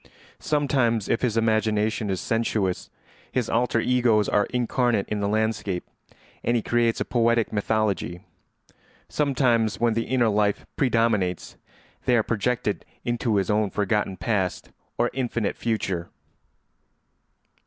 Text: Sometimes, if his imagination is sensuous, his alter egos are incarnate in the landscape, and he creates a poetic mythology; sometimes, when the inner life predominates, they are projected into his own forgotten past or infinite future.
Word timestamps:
Sometimes, 0.39 1.07
if 1.07 1.21
his 1.21 1.37
imagination 1.37 2.09
is 2.09 2.19
sensuous, 2.19 2.89
his 3.31 3.51
alter 3.51 3.79
egos 3.79 4.27
are 4.27 4.47
incarnate 4.47 5.07
in 5.09 5.19
the 5.19 5.27
landscape, 5.27 5.87
and 6.43 6.55
he 6.57 6.63
creates 6.63 6.99
a 6.99 7.05
poetic 7.05 7.53
mythology; 7.53 8.21
sometimes, 9.09 9.79
when 9.79 9.93
the 9.93 10.07
inner 10.07 10.29
life 10.29 10.65
predominates, 10.75 11.55
they 12.05 12.17
are 12.17 12.23
projected 12.23 12.83
into 13.05 13.35
his 13.35 13.51
own 13.51 13.69
forgotten 13.69 14.17
past 14.17 14.71
or 14.97 15.11
infinite 15.13 15.55
future. 15.55 16.09